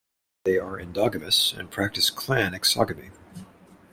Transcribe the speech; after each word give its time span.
They 0.45 0.57
are 0.57 0.79
endogamous, 0.79 1.55
and 1.55 1.69
practice 1.69 2.09
clan 2.09 2.53
exogamy. 2.55 3.11